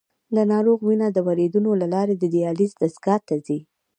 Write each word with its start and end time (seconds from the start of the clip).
د 0.35 0.37
ناروغ 0.51 0.79
وینه 0.87 1.07
د 1.11 1.17
وریدونو 1.27 1.69
له 1.81 1.87
لارې 1.93 2.15
د 2.17 2.23
دیالیز 2.33 2.71
دستګاه 2.81 3.19
ته 3.27 3.35
ځي. 3.45 3.59